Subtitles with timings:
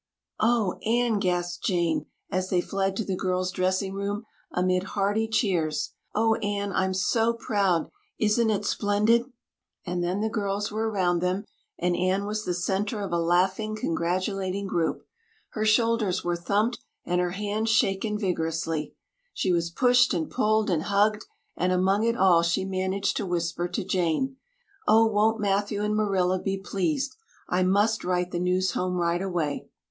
[0.39, 5.91] "Oh, Anne," gasped Jane, as they fled to the girls' dressing room amid hearty cheers.
[6.15, 7.87] "Oh, Anne I'm so proud!
[8.17, 9.25] Isn't it splendid?"
[9.85, 11.45] And then the girls were around them
[11.77, 15.05] and Anne was the center of a laughing, congratulating group.
[15.49, 18.95] Her shoulders were thumped and her hands shaken vigorously.
[19.35, 21.25] She was pushed and pulled and hugged
[21.55, 24.37] and among it all she managed to whisper to Jane:
[24.87, 27.15] "Oh, won't Matthew and Marilla be pleased!
[27.47, 29.67] I must write the news home right away."